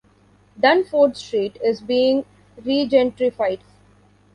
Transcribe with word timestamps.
Durnford 0.59 1.15
Street 1.15 1.59
is 1.63 1.79
being 1.79 2.25
regentrified. 2.59 3.59